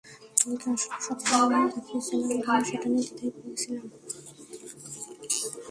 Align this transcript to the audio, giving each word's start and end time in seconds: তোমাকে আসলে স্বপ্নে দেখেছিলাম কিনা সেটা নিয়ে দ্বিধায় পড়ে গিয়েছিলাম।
তোমাকে 0.37 0.67
আসলে 0.75 0.97
স্বপ্নে 1.05 1.59
দেখেছিলাম 1.73 2.21
কিনা 2.29 2.53
সেটা 2.67 2.87
নিয়ে 2.93 3.05
দ্বিধায় 3.07 3.31
পড়ে 3.33 3.41
গিয়েছিলাম। 3.43 3.85